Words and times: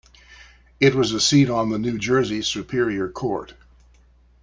It 0.79 0.95
was 0.95 1.11
a 1.11 1.19
seat 1.21 1.47
on 1.51 1.69
the 1.69 1.77
New 1.77 1.99
Jersey 1.99 2.41
Superior 2.41 3.07
Court. 3.07 3.53